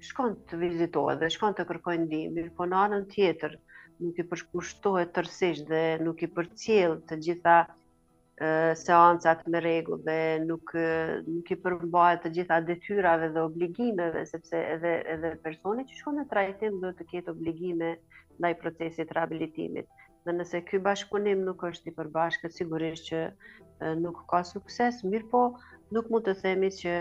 shkon 0.08 0.34
të 0.50 0.58
vizitohet 0.60 1.20
dhe 1.22 1.30
shkon 1.34 1.56
të 1.58 1.64
kërkoj 1.70 1.96
ndihmë, 2.06 2.46
po 2.58 2.64
në 2.68 2.80
anën 2.86 3.06
tjetër 3.14 3.56
nuk 4.04 4.18
i 4.18 4.26
përkushtohet 4.32 5.12
tërësisht 5.16 5.68
dhe 5.72 5.82
nuk 6.04 6.24
i 6.24 6.28
përcjell 6.38 6.98
të 7.08 7.20
gjitha 7.26 7.56
seancat 8.74 9.46
me 9.48 9.58
regull 9.58 10.00
dhe 10.04 10.42
nuk, 10.46 10.72
nuk 11.32 11.50
i 11.50 11.56
përmbajt 11.64 12.22
të 12.24 12.30
gjitha 12.38 12.56
detyrave 12.70 13.28
dhe 13.34 13.42
obligimeve, 13.48 14.22
sepse 14.30 14.58
edhe, 14.76 14.94
edhe 15.14 15.30
personi 15.44 15.84
që 15.90 15.98
shkon 16.00 16.18
në 16.20 16.24
trajtim 16.32 16.80
dhe 16.82 16.90
të 17.00 17.06
ketë 17.12 17.34
obligime 17.36 17.90
dhe 18.40 18.50
i 18.50 18.56
procesit 18.62 19.12
rehabilitimit. 19.18 19.86
Dhe 20.26 20.34
nëse 20.40 20.62
ky 20.70 20.80
bashkëpunim 20.88 21.44
nuk 21.46 21.62
është 21.68 21.92
i 21.92 21.96
përbashkët, 22.00 22.56
sigurisht 22.56 23.06
që 23.10 23.92
nuk 24.02 24.24
ka 24.30 24.42
sukses, 24.48 25.02
mirë 25.06 25.28
po 25.32 25.44
nuk 25.94 26.10
mund 26.10 26.26
të 26.28 26.34
themi 26.42 26.72
që 26.80 26.96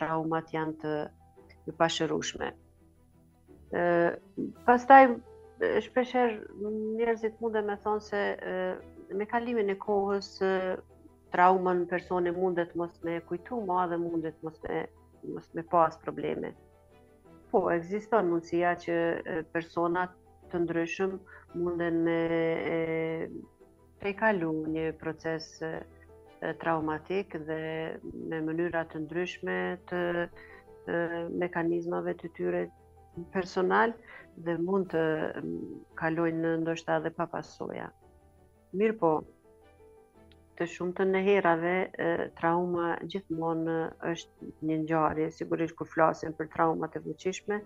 traumat 0.00 0.50
janë 0.56 0.76
të 0.82 0.94
i 1.70 1.74
pashërushme. 1.80 2.50
Pastaj, 4.70 5.02
shpesher 5.86 6.38
njerëzit 6.66 7.42
mund 7.42 7.54
dhe 7.60 7.64
me 7.70 7.76
thonë 7.86 8.06
se 8.10 8.24
me 9.18 9.26
kalimin 9.30 9.68
e 9.72 9.76
kohës 9.82 10.26
trauma 11.34 11.72
në 11.78 11.86
personë 11.90 12.32
mundet 12.36 12.74
mos 12.78 12.94
me 13.06 13.16
kujtu 13.30 13.58
më 13.70 13.78
dhe 13.92 13.98
mundet 14.02 14.42
mos 14.46 14.58
me 14.70 14.82
mos 15.36 15.48
me 15.58 15.62
pas 15.74 15.96
probleme. 16.04 16.50
Po 17.50 17.62
ekziston 17.74 18.28
mundësia 18.30 18.70
që 18.84 18.96
persona 19.56 20.04
të 20.50 20.60
ndryshëm 20.64 21.16
munden 21.64 21.98
me 22.06 22.16
tekalu 24.04 24.52
një 24.76 24.86
proces 25.02 25.50
traumatik 26.62 27.36
dhe 27.50 27.60
me 28.32 28.40
mënyra 28.46 28.84
të 28.92 29.02
ndryshme 29.04 29.58
të 29.90 30.00
mekanizmave 31.44 32.14
të 32.22 32.30
tyre 32.38 32.62
personal 33.36 33.92
dhe 34.46 34.56
mund 34.70 34.94
të 34.94 35.02
kalojnë 36.04 36.56
ndoshta 36.62 37.00
edhe 37.02 37.12
pa 37.20 37.26
pasojë. 37.34 37.90
Mirë 38.78 38.94
po, 39.00 39.08
të 40.58 40.66
shumë 40.72 40.92
të 40.98 41.04
nëherave, 41.12 41.70
trauma 42.40 42.90
gjithmonë 43.14 43.78
është 44.12 44.50
një 44.68 44.76
njëri, 44.82 45.24
sigurisht 45.38 45.74
kër 45.80 45.88
flasim 45.94 46.36
për 46.40 46.50
trauma 46.52 46.86
të 46.96 47.02
vëqishme, 47.06 47.58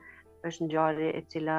është 0.50 0.68
njëri 0.70 1.10
e 1.10 1.20
cila 1.34 1.56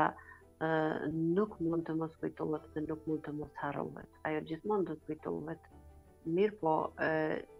nuk 1.13 1.57
mund 1.67 1.85
të 1.85 1.93
mos 1.99 2.15
kujtullet 2.23 2.65
dhe 2.73 2.83
nuk 2.87 3.03
mund 3.11 3.21
të 3.27 3.35
mos 3.41 3.51
harullet. 3.61 4.09
Ajo 4.29 4.41
gjithmonë 4.51 4.89
dhe 4.89 4.97
kujtullet. 5.09 5.69
Mirë 6.39 6.57
po, 6.63 6.73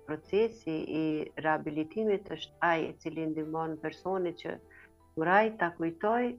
procesi 0.10 0.80
i 1.02 1.04
rehabilitimit 1.48 2.34
është 2.38 2.60
aj 2.72 2.88
e 2.90 2.96
cili 3.06 3.30
ndimon 3.36 3.78
personi 3.86 4.34
që 4.42 4.58
kuraj 5.20 5.46
të 5.62 5.70
kujtoj, 5.78 6.32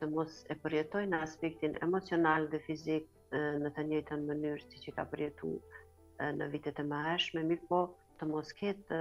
të 0.00 0.10
mos 0.16 0.40
e 0.48 0.56
përjetoj 0.64 1.04
në 1.12 1.22
aspektin 1.28 1.76
emocional 1.88 2.48
dhe 2.54 2.64
fizik, 2.70 3.12
në 3.34 3.70
të 3.76 3.82
njëjtën 3.88 4.22
mënyrë 4.28 4.62
si 4.66 4.80
që 4.86 4.94
ka 4.96 5.04
përjetu 5.10 5.50
në 6.38 6.48
vitet 6.52 6.78
e 6.80 6.84
mëhershme, 6.88 7.44
mirë 7.46 7.66
po 7.68 7.82
të 8.18 8.26
mos 8.28 8.52
ketë 8.58 9.00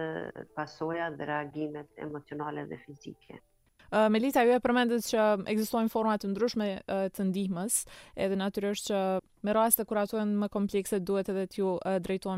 pasoja 0.58 1.10
dhe 1.18 1.26
reagimet 1.26 1.88
emocionale 2.06 2.66
dhe 2.70 2.80
fizike. 2.84 3.40
Melita, 4.12 4.42
ju 4.44 4.52
e 4.52 4.60
përmendit 4.60 5.06
që 5.08 5.26
egzistojnë 5.48 5.90
format 5.90 6.20
të 6.20 6.34
ndryshme 6.34 6.66
të 7.16 7.28
ndihmës, 7.30 7.78
edhe 8.20 8.36
natyrisht 8.36 8.90
që 8.92 9.00
me 9.48 9.54
raste 9.56 9.86
kur 9.88 10.02
ato 10.02 10.20
janë 10.20 10.36
më 10.42 10.50
komplekse 10.52 11.00
duhet 11.00 11.30
edhe 11.32 11.46
t'ju 11.48 11.80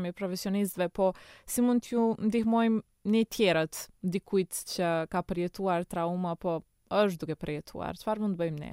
i 0.06 0.12
profesionistëve, 0.14 0.88
po 0.94 1.10
si 1.44 1.60
mund 1.66 1.82
t'ju 1.88 2.06
ndihmojmë 2.22 2.82
një 3.16 3.24
tjerët 3.34 3.88
dikujt 4.14 4.52
që 4.76 4.94
ka 5.10 5.22
përjetuar 5.26 5.84
trauma 5.90 6.36
apo 6.38 6.60
është 7.02 7.18
duke 7.24 7.34
përjetuar? 7.42 7.98
Çfarë 7.98 8.20
mund 8.24 8.38
të 8.38 8.40
bëjmë 8.44 8.58
ne? 8.62 8.72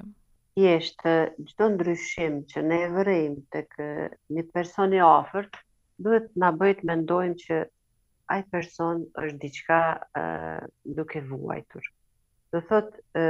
thjeshtë 0.57 1.11
çdo 1.51 1.65
ndryshim 1.71 2.37
që 2.51 2.61
ne 2.67 2.77
e 3.07 3.17
të 3.55 3.59
kë 3.73 3.89
një 4.37 4.43
person 4.53 4.95
i 4.95 5.01
ofërt, 5.07 5.53
duhet 6.07 6.31
në 6.43 6.49
bëjt 6.61 6.79
të 6.81 6.87
mendojmë 6.89 7.35
që 7.43 7.59
ajë 8.35 8.47
person 8.55 9.03
është 9.25 9.37
diqka 9.43 9.77
duke 10.99 11.21
vuajtur. 11.33 11.85
Dhe 12.55 12.61
thot, 12.71 12.89
ë 13.19 13.27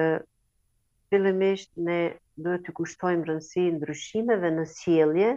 fillimisht 1.12 1.72
ne 1.90 2.00
duhet 2.46 2.64
të 2.70 2.78
kushtojmë 2.80 3.28
rëndësi 3.32 3.66
ndryshimeve 3.82 4.54
në 4.60 4.66
sjellje 4.78 5.34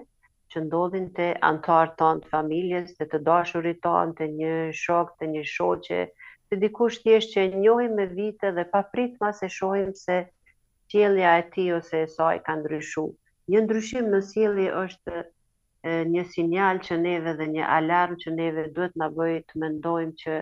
që 0.55 0.63
ndodhin 0.71 1.11
të 1.19 1.29
antarë 1.51 1.99
tonë 2.05 2.23
të 2.27 2.31
familjes, 2.37 2.95
të 3.03 3.11
të 3.11 3.23
dashurit 3.31 3.83
tonë, 3.89 4.15
të 4.23 4.27
një 4.39 4.55
shok, 4.85 5.17
të 5.19 5.33
një 5.35 5.45
shoqe, 5.59 6.05
të 6.51 6.59
dikush 6.67 7.03
thjesht 7.03 7.35
që 7.35 7.49
njohim 7.59 7.99
me 7.99 8.07
vite 8.15 8.55
dhe 8.61 8.69
pa 8.77 8.87
pritma 8.95 9.35
se 9.43 9.51
shohim 9.59 9.91
se 10.05 10.27
sjellja 10.93 11.33
e 11.39 11.45
tij 11.55 11.71
ose 11.77 11.99
e 12.03 12.07
saj 12.15 12.39
ka 12.47 12.53
ndryshuar. 12.59 13.13
Një 13.53 13.59
ndryshim 13.67 14.09
në 14.13 14.19
sjellje 14.29 14.71
është 14.83 15.19
e, 15.21 15.93
një 16.15 16.25
sinjal 16.33 16.81
që 16.87 16.97
neve 17.03 17.35
dhe 17.39 17.47
një 17.55 17.69
alarm 17.77 18.17
që 18.23 18.33
neve 18.39 18.65
duhet 18.79 18.97
na 19.03 19.09
bëjë 19.19 19.37
të 19.51 19.61
mendojmë 19.65 20.17
që 20.23 20.41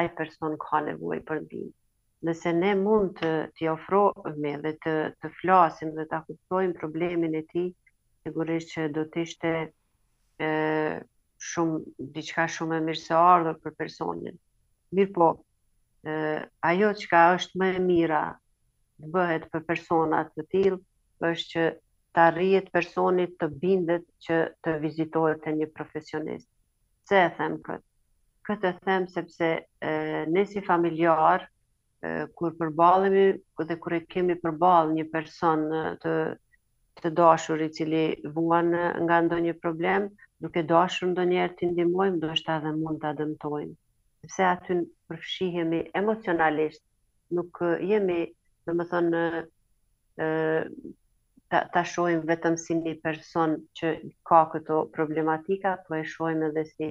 ai 0.00 0.06
person 0.20 0.56
ka 0.64 0.80
nevojë 0.88 1.24
për 1.28 1.42
ndihmë. 1.44 1.72
Nëse 2.28 2.52
ne 2.62 2.72
mund 2.80 3.14
të 3.20 3.28
t'i 3.56 3.68
ofrojmë 3.74 4.54
dhe 4.64 4.72
të 4.86 4.96
të 5.20 5.32
flasim 5.40 5.92
dhe 5.98 6.08
ta 6.14 6.22
kuptojmë 6.30 6.76
problemin 6.80 7.36
e 7.36 7.44
tij, 7.52 7.68
sigurisht 8.24 8.72
që 8.72 8.88
do 8.96 9.04
të 9.12 9.26
ishte 9.26 9.52
ë 9.60 10.50
shumë 11.50 12.10
diçka 12.16 12.48
shumë 12.56 12.80
e 12.80 12.84
mirë 12.88 13.04
se 13.04 13.16
ardhur 13.20 13.60
për 13.66 13.76
personin. 13.82 14.36
Mirpo, 14.96 15.30
ë 16.08 16.16
ajo 16.72 16.92
që 17.02 17.08
ka 17.12 17.24
është 17.36 17.60
më 17.64 17.72
e 17.76 17.80
mira 17.92 18.24
bëhet 19.08 19.44
për 19.52 19.62
personat 19.68 20.32
të 20.36 20.44
tillë 20.54 20.76
është 21.28 21.48
që 21.52 21.62
të 22.16 22.20
arrijet 22.30 22.66
personit 22.76 23.34
të 23.40 23.48
bindet 23.62 24.04
që 24.26 24.40
të 24.66 24.74
vizitohet 24.82 25.42
të 25.44 25.54
një 25.60 25.68
profesionist. 25.76 26.48
Se 27.08 27.16
e 27.24 27.30
them 27.38 27.56
këtë? 27.68 27.84
Këtë 28.48 28.68
e 28.72 28.76
them 28.88 29.06
sepse 29.14 29.48
e, 29.58 29.92
ne 30.34 30.44
si 30.52 30.62
familjar, 30.68 31.48
kur 32.38 32.54
përballemi 32.56 33.24
dhe 33.68 33.76
kur 33.76 33.92
e 33.92 33.98
kemi 34.08 34.34
përball 34.40 34.92
një 34.96 35.04
person 35.12 35.66
të 36.04 36.14
të 37.00 37.10
dashur 37.16 37.60
i 37.64 37.70
cili 37.76 38.02
vuan 38.36 38.66
nga 39.04 39.18
ndonjë 39.26 39.52
problem, 39.60 40.06
duke 40.44 40.60
dashur 40.70 41.08
ndonjëherë 41.12 41.54
të 41.58 41.68
ndihmojmë, 41.74 42.18
do 42.22 42.28
të 42.32 42.54
edhe 42.58 42.72
mund 42.78 43.00
ta 43.02 43.12
dëmtojmë. 43.20 43.72
Sepse 44.24 44.44
aty 44.48 44.76
përfshihemi 45.12 45.78
emocionalisht, 46.00 46.82
nuk 47.36 47.62
jemi 47.92 48.18
dhe 48.68 48.72
më 48.78 48.84
thënë, 48.92 49.20
e, 50.24 50.28
ta, 51.50 51.60
ta 51.76 51.82
shojmë 51.92 52.26
vetëm 52.30 52.56
si 52.62 52.76
një 52.80 52.92
person 53.04 53.54
që 53.80 53.92
ka 54.30 54.40
këto 54.52 54.80
problematika, 54.96 55.76
po 55.86 55.96
e 56.00 56.04
shojmë 56.14 56.50
edhe 56.50 56.64
si 56.74 56.90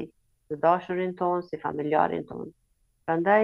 të 0.50 0.60
dashurin 0.64 1.14
tonë, 1.20 1.46
si 1.50 1.60
familjarin 1.64 2.26
tonë. 2.32 2.50
Prandaj, 3.06 3.44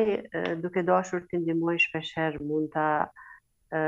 duke 0.64 0.84
dashur 0.88 1.24
të 1.30 1.40
ndimoj 1.44 1.78
shpesher 1.88 2.38
mund 2.50 2.70
të 2.74 3.82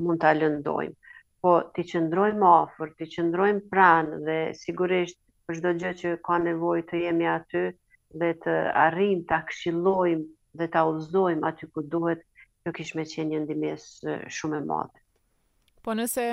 mund 0.00 0.20
të 0.22 0.28
alëndojmë. 0.32 0.96
Po, 1.44 1.52
të 1.74 1.84
qëndrojmë 1.92 2.46
afër, 2.52 2.92
të 2.98 3.08
qëndrojmë 3.14 3.66
pranë 3.74 4.20
dhe 4.28 4.38
sigurisht 4.60 5.18
për 5.48 5.58
shdo 5.60 5.72
gjë 5.82 5.92
që 6.00 6.14
ka 6.28 6.38
nevoj 6.46 6.80
të 6.88 7.02
jemi 7.04 7.28
aty 7.32 7.64
dhe 8.22 8.30
të 8.44 8.56
arrim, 8.86 9.20
të 9.28 9.36
akshilojmë 9.40 10.24
dhe 10.62 10.66
të 10.72 10.80
auzojmë 10.86 11.46
aty 11.50 11.68
ku 11.74 11.84
duhet, 11.94 12.24
nuk 12.68 12.76
kishë 12.76 12.98
me 13.00 13.04
qenë 13.10 13.28
një 13.32 13.38
ndimjes 13.46 13.84
shumë 14.38 14.58
e 14.62 14.66
madhe. 14.70 14.98
Po 15.86 15.94
nëse 15.96 16.24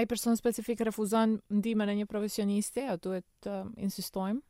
ai 0.00 0.06
person 0.12 0.38
specifik 0.38 0.82
refuzon 0.86 1.36
ndime 1.60 1.86
në 1.86 1.94
një 2.00 2.06
profesioniste, 2.10 2.86
a 2.90 2.96
duhet 3.04 3.26
të 3.44 3.52
uh, 3.62 3.68
insistojmë? 3.86 4.40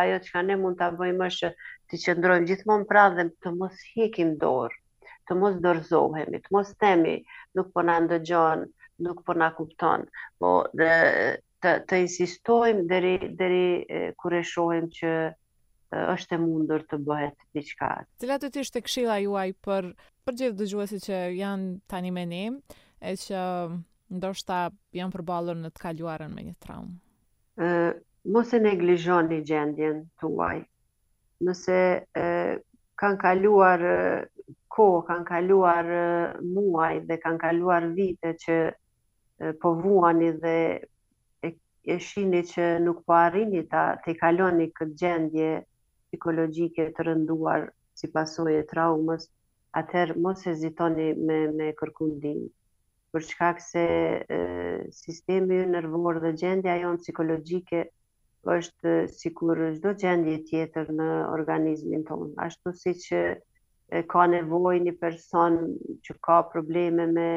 Ajo 0.00 0.16
që 0.24 0.32
ka 0.34 0.42
ne 0.48 0.56
mund 0.62 0.76
të 0.80 0.88
bëjmë 0.98 1.26
është 1.30 1.50
të 1.90 2.00
qëndrojmë 2.06 2.48
gjithmonë 2.50 2.88
pra 2.90 3.04
dhe 3.16 3.28
të 3.44 3.52
mos 3.60 3.84
hekim 3.94 4.32
dorë, 4.42 4.74
të 5.28 5.36
mos 5.40 5.56
dorëzohemi, 5.66 6.40
të 6.46 6.56
mos 6.56 6.74
temi, 6.82 7.14
nuk 7.56 7.70
po 7.76 7.84
në 7.86 7.98
ndëgjonë, 8.08 8.68
nuk 9.06 9.22
po 9.30 9.36
në 9.38 9.50
kuptonë, 9.56 10.24
po 10.42 10.52
dhe 10.80 10.90
të, 11.62 11.76
të 11.88 12.02
insistojmë 12.04 12.84
dheri, 12.90 13.14
dheri 13.40 13.64
kure 14.24 14.42
shohem 14.52 14.90
që 14.98 15.14
është 15.96 16.36
e 16.36 16.40
mundur 16.40 16.82
të 16.90 16.96
bëhet 17.04 17.44
diçka. 17.56 17.88
Cila 18.20 18.36
do 18.42 18.48
të 18.52 18.62
ishte 18.64 18.80
këshilla 18.84 19.14
juaj 19.24 19.50
për 19.66 19.86
për 20.26 20.36
gjithë 20.40 20.58
dëgjuesit 20.60 21.04
që 21.06 21.20
janë 21.36 21.70
tani 21.92 22.10
me 22.16 22.24
ne, 22.32 22.42
e 23.00 23.12
që 23.22 23.38
mm, 23.38 23.84
ndoshta 24.18 24.58
janë 25.00 25.14
përballur 25.16 25.56
në 25.62 25.70
të 25.72 25.84
kaluarën 25.86 26.32
me 26.36 26.44
një 26.48 26.56
traumë? 26.64 26.92
Ë, 27.56 27.68
mos 28.36 28.52
e 28.52 28.60
neglizhoni 28.66 29.40
gjendjen 29.48 30.02
tuaj. 30.20 30.60
Nëse 31.48 31.78
ë 32.12 32.58
kanë 32.98 33.18
kaluar 33.22 33.86
kohë, 34.78 35.00
kanë 35.08 35.26
kaluar 35.32 35.90
muaj 36.52 36.92
dhe 37.08 37.20
kanë 37.24 37.42
kaluar 37.46 37.88
vite 37.96 38.34
që 38.44 38.58
po 39.62 39.72
vuani 39.80 40.32
dhe 40.44 40.56
e 41.88 41.96
shini 42.04 42.42
që 42.52 42.64
nuk 42.84 43.00
po 43.08 43.14
arrini 43.22 43.62
ta 43.72 43.88
të 44.04 44.12
kaloni 44.20 44.66
këtë 44.78 44.98
gjendje 45.04 45.50
psikologjike 46.08 46.84
të 46.98 47.04
rënduar 47.10 47.64
si 48.00 48.08
pasoj 48.14 48.52
e 48.58 48.64
traumës, 48.70 49.24
atëherë 49.80 50.14
mos 50.26 50.44
ezitoni 50.52 51.08
me, 51.30 51.36
me 51.58 51.66
kërkundim. 51.80 52.38
Për 53.16 53.26
shkak 53.30 53.60
se 53.64 53.82
e, 54.36 54.38
sistemi 55.00 55.58
nërvor 55.74 56.20
dhe 56.24 56.32
gjendja 56.40 56.76
jonë 56.84 57.02
psikologjike 57.02 57.82
është 58.56 58.94
si 59.18 59.32
kur 59.40 59.56
është 59.66 59.84
do 59.86 59.92
gjendje 60.04 60.36
tjetër 60.50 60.92
në 61.02 61.08
organizmin 61.36 62.04
tonë. 62.10 62.30
Ashtu 62.46 62.72
si 62.84 62.94
që 63.04 63.20
e, 63.34 64.04
ka 64.14 64.24
nevoj 64.36 64.74
një 64.86 64.94
person 65.04 65.58
që 66.08 66.18
ka 66.28 66.40
probleme 66.52 67.08
me 67.16 67.28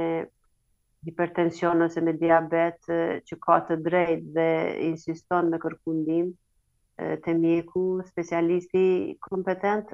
hipertension 1.10 1.82
ose 1.84 2.04
me 2.08 2.14
diabet, 2.24 2.84
që 3.28 3.36
ka 3.48 3.56
të 3.68 3.80
drejt 3.90 4.26
dhe 4.36 4.50
insiston 4.88 5.48
me 5.52 5.58
kërkundim, 5.64 6.28
të 7.00 7.34
mjeku, 7.38 7.82
specialisti, 8.08 8.82
kompetent, 9.28 9.92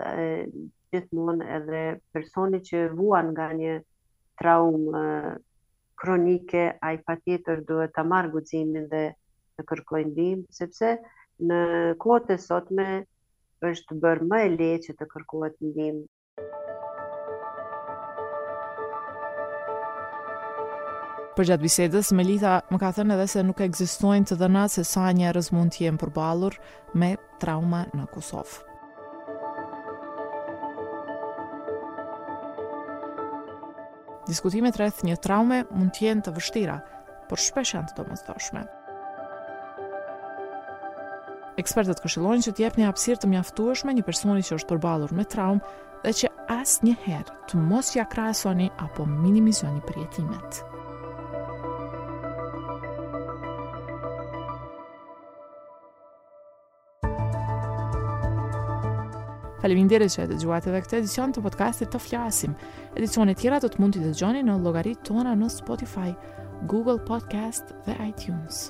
gjithmonë 0.93 1.47
edhe 1.57 1.81
personi 2.15 2.59
që 2.69 2.81
vuan 3.01 3.29
nga 3.35 3.49
një 3.59 3.75
traumë 4.41 5.03
kronike, 6.03 6.63
a 6.87 6.93
i 6.93 6.97
patjetër 7.11 7.61
duhet 7.69 7.93
të 7.99 8.03
marrë 8.13 8.31
gucimin 8.37 8.89
dhe 8.95 9.03
të 9.55 9.63
kërkojnë 9.73 10.13
dhimë, 10.19 10.43
sepse 10.61 10.95
në 11.51 11.61
kote 12.07 12.37
sotme 12.47 12.89
është 13.71 13.95
bërë 14.07 14.27
më 14.33 14.43
e 14.73 14.77
që 14.87 14.93
të 14.99 15.09
kërkojnë 15.15 15.73
dhimë. 15.79 16.03
Për 21.37 21.45
gjatë 21.51 21.61
bisedës, 21.67 22.07
Melita 22.17 22.51
më 22.73 22.77
ka 22.81 22.89
thënë 22.97 23.13
edhe 23.13 23.25
se 23.29 23.41
nuk 23.45 23.59
egzistojnë 23.61 24.25
të 24.25 24.35
dëna 24.39 24.63
se 24.73 24.81
sa 24.89 25.03
njerës 25.13 25.51
mund 25.53 25.69
të 25.75 25.83
jenë 25.83 26.01
përbalur 26.01 26.55
me 26.97 27.11
trauma 27.43 27.83
në 27.93 28.05
Kosovë. 28.09 28.63
Diskutimet 34.27 34.79
rreth 34.81 35.03
një 35.07 35.19
traume 35.23 35.59
mund 35.69 35.93
të 35.93 36.07
jenë 36.07 36.25
të 36.25 36.33
vështira, 36.39 36.77
por 37.29 37.37
shpesh 37.39 37.75
janë 37.77 37.91
të 37.93 37.99
domosdoshme. 38.01 38.63
Ekspertët 41.61 42.01
këshillojnë 42.03 42.47
që 42.49 42.55
të 42.57 42.63
jepni 42.65 42.87
hapësirë 42.89 43.21
të 43.23 43.29
mjaftueshme 43.35 43.93
një 43.97 44.07
personi 44.09 44.41
që 44.47 44.57
është 44.57 44.71
përballur 44.73 45.13
me 45.17 45.27
traumë 45.35 45.73
dhe 46.01 46.15
që 46.21 46.33
asnjëherë 46.57 47.37
të 47.53 47.61
mos 47.69 47.93
ja 47.93 48.07
krahasoni 48.09 48.71
apo 48.87 49.05
minimizoni 49.13 49.85
përjetimet. 49.89 50.63
Pallim 59.67 59.81
indire 59.83 60.05
që 60.07 60.21
e 60.23 60.27
të 60.29 60.35
gjuat 60.39 60.67
edhe 60.71 60.79
këtë 60.85 60.99
edicion 61.01 61.33
të 61.35 61.41
podcastit 61.43 61.89
të 61.91 61.99
flasim. 61.99 62.53
Edicione 62.95 63.35
tjera 63.41 63.59
të 63.65 63.73
të 63.75 63.83
mund 63.83 63.99
të 63.99 64.13
gjoni 64.21 64.45
në 64.47 64.55
logarit 64.63 65.03
tona 65.09 65.35
në 65.41 65.51
Spotify, 65.59 66.07
Google 66.71 67.01
Podcast 67.11 67.75
dhe 67.83 67.99
iTunes. 68.07 68.69